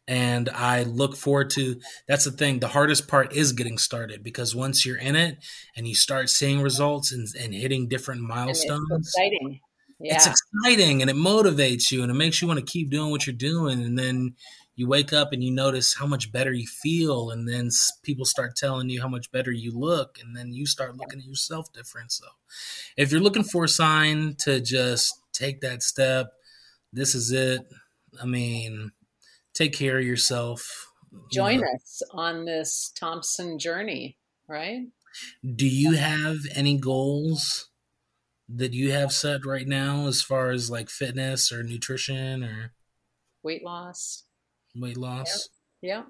And 0.07 0.47
I 0.49 0.83
look 0.83 1.15
forward 1.15 1.49
to 1.51 1.81
that's 2.07 2.25
the 2.25 2.31
thing. 2.31 2.59
The 2.59 2.67
hardest 2.67 3.07
part 3.07 3.33
is 3.33 3.53
getting 3.53 3.79
started 3.79 4.23
because 4.23 4.55
once 4.55 4.85
you're 4.85 4.97
in 4.97 5.15
it 5.15 5.43
and 5.75 5.87
you 5.87 5.95
start 5.95 6.29
seeing 6.29 6.61
results 6.61 7.11
and, 7.11 7.27
and 7.39 7.55
hitting 7.55 7.87
different 7.87 8.21
milestones, 8.21 8.85
it's 8.91 9.17
exciting. 9.17 9.61
Yeah. 9.99 10.15
It's 10.15 10.27
exciting 10.27 11.01
and 11.01 11.09
it 11.09 11.15
motivates 11.15 11.91
you 11.91 12.03
and 12.03 12.11
it 12.11 12.15
makes 12.15 12.41
you 12.41 12.47
want 12.47 12.59
to 12.59 12.65
keep 12.65 12.89
doing 12.89 13.11
what 13.11 13.27
you're 13.27 13.35
doing. 13.35 13.83
And 13.83 13.99
then 13.99 14.35
you 14.79 14.87
wake 14.87 15.11
up 15.11 15.33
and 15.33 15.43
you 15.43 15.51
notice 15.51 15.95
how 15.95 16.07
much 16.07 16.31
better 16.31 16.53
you 16.53 16.65
feel 16.65 17.31
and 17.31 17.49
then 17.49 17.69
people 18.01 18.23
start 18.23 18.55
telling 18.55 18.89
you 18.89 19.01
how 19.01 19.09
much 19.09 19.29
better 19.29 19.51
you 19.51 19.77
look 19.77 20.17
and 20.23 20.33
then 20.37 20.53
you 20.53 20.65
start 20.65 20.95
looking 20.95 21.19
at 21.19 21.25
yourself 21.25 21.71
different 21.73 22.13
so 22.13 22.25
if 22.95 23.11
you're 23.11 23.19
looking 23.19 23.43
for 23.43 23.65
a 23.65 23.67
sign 23.67 24.35
to 24.39 24.61
just 24.61 25.13
take 25.33 25.59
that 25.59 25.83
step 25.83 26.27
this 26.93 27.13
is 27.13 27.29
it 27.29 27.61
i 28.21 28.25
mean 28.25 28.91
take 29.53 29.73
care 29.73 29.99
of 29.99 30.05
yourself 30.05 30.93
join 31.29 31.55
you 31.55 31.61
know. 31.61 31.67
us 31.73 32.01
on 32.13 32.45
this 32.45 32.93
thompson 32.97 33.59
journey 33.59 34.17
right 34.47 34.87
do 35.55 35.67
you 35.67 35.91
have 35.91 36.37
any 36.55 36.77
goals 36.77 37.68
that 38.55 38.73
you 38.73 38.91
have 38.91 39.11
set 39.11 39.45
right 39.45 39.67
now 39.67 40.07
as 40.07 40.21
far 40.21 40.49
as 40.49 40.71
like 40.71 40.89
fitness 40.89 41.51
or 41.51 41.63
nutrition 41.63 42.43
or 42.43 42.73
weight 43.43 43.63
loss 43.63 44.23
weight 44.75 44.97
loss. 44.97 45.49
Yeah. 45.81 45.97
yeah. 45.97 46.03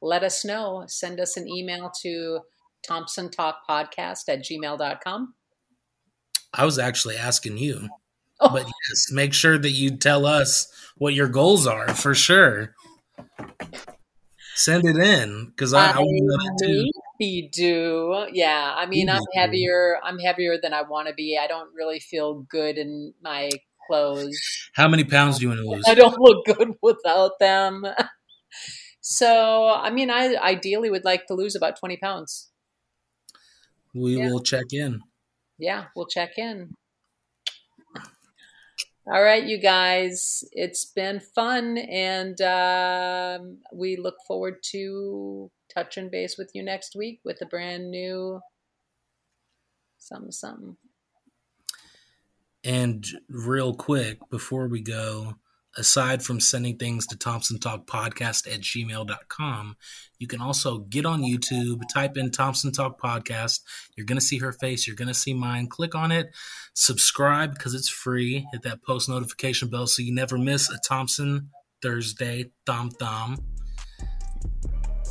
Let 0.00 0.22
us 0.22 0.44
know. 0.44 0.84
Send 0.86 1.20
us 1.20 1.36
an 1.36 1.48
email 1.48 1.90
to 2.02 2.40
Thompson 2.86 3.30
Talk 3.30 3.60
Podcast 3.68 4.28
at 4.28 4.44
gmail.com. 4.44 5.34
I 6.52 6.64
was 6.64 6.78
actually 6.78 7.16
asking 7.16 7.58
you. 7.58 7.88
Oh. 8.38 8.50
But 8.50 8.64
yes, 8.64 9.10
make 9.10 9.32
sure 9.32 9.56
that 9.56 9.70
you 9.70 9.96
tell 9.96 10.26
us 10.26 10.70
what 10.98 11.14
your 11.14 11.26
goals 11.26 11.66
are 11.66 11.88
for 11.94 12.14
sure. 12.14 12.74
Send 14.54 14.84
it 14.84 14.98
in 14.98 15.46
because 15.46 15.72
I, 15.72 15.92
I, 15.92 16.00
want 16.00 16.58
to 16.58 16.90
You 17.18 17.48
do, 17.50 18.26
yeah. 18.32 18.74
I 18.76 18.86
mean, 18.86 19.08
I'm 19.08 19.22
heavier. 19.34 19.98
I'm 20.04 20.18
heavier 20.18 20.58
than 20.62 20.72
I 20.72 20.82
want 20.82 21.08
to 21.08 21.14
be. 21.14 21.38
I 21.40 21.46
don't 21.46 21.72
really 21.74 22.00
feel 22.00 22.46
good 22.50 22.76
in 22.76 23.14
my 23.22 23.50
clothes. 23.86 24.38
How 24.74 24.88
many 24.88 25.04
pounds 25.04 25.38
do 25.38 25.42
you 25.42 25.48
want 25.48 25.60
to 25.60 25.66
lose? 25.68 25.84
I 25.86 25.94
don't 25.94 26.18
look 26.18 26.44
good 26.44 26.72
without 26.82 27.38
them. 27.40 27.86
so, 29.00 29.68
I 29.68 29.90
mean, 29.90 30.10
I 30.10 30.36
ideally 30.36 30.90
would 30.90 31.04
like 31.04 31.26
to 31.26 31.34
lose 31.34 31.54
about 31.56 31.78
20 31.78 31.96
pounds. 31.98 32.50
We 33.94 34.18
yeah. 34.18 34.30
will 34.30 34.40
check 34.40 34.72
in. 34.72 35.00
Yeah, 35.58 35.84
we'll 35.94 36.06
check 36.06 36.36
in. 36.36 36.74
All 39.08 39.22
right, 39.22 39.44
you 39.44 39.58
guys, 39.58 40.42
it's 40.50 40.84
been 40.84 41.20
fun, 41.20 41.78
and 41.78 42.40
um, 42.42 43.58
we 43.72 43.96
look 43.96 44.16
forward 44.26 44.56
to 44.72 45.48
touching 45.76 46.08
base 46.08 46.38
with 46.38 46.50
you 46.54 46.62
next 46.62 46.96
week 46.96 47.20
with 47.24 47.40
a 47.42 47.46
brand 47.46 47.90
new 47.90 48.40
something 49.98 50.32
something. 50.32 50.76
And 52.64 53.06
real 53.28 53.74
quick, 53.74 54.18
before 54.30 54.66
we 54.66 54.80
go, 54.80 55.34
aside 55.76 56.22
from 56.22 56.40
sending 56.40 56.76
things 56.78 57.06
to 57.06 57.16
Thompson 57.16 57.60
Talk 57.60 57.86
Podcast 57.86 58.52
at 58.52 58.60
gmail.com, 58.60 59.76
you 60.18 60.26
can 60.26 60.40
also 60.40 60.78
get 60.78 61.06
on 61.06 61.22
YouTube, 61.22 61.82
type 61.92 62.16
in 62.16 62.30
Thompson 62.30 62.72
Talk 62.72 63.00
Podcast. 63.00 63.60
You're 63.96 64.06
going 64.06 64.18
to 64.18 64.24
see 64.24 64.38
her 64.38 64.52
face. 64.52 64.86
You're 64.86 64.96
going 64.96 65.08
to 65.08 65.14
see 65.14 65.34
mine. 65.34 65.68
Click 65.68 65.94
on 65.94 66.10
it, 66.10 66.34
subscribe 66.74 67.54
because 67.54 67.74
it's 67.74 67.88
free. 67.88 68.46
Hit 68.52 68.62
that 68.62 68.82
post 68.82 69.08
notification 69.08 69.68
bell 69.68 69.86
so 69.86 70.02
you 70.02 70.12
never 70.12 70.38
miss 70.38 70.70
a 70.70 70.78
Thompson 70.88 71.50
Thursday. 71.82 72.50
Thom 72.64 72.90
Thom. 72.90 73.36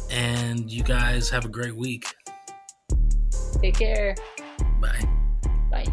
And 0.10 0.72
you 0.72 0.84
guys 0.84 1.30
have 1.30 1.46
a 1.46 1.50
great 1.50 1.76
week. 1.76 2.06
Take 3.62 3.76
care. 3.76 4.16
Bye. 4.80 5.08
Bye. 5.72 5.86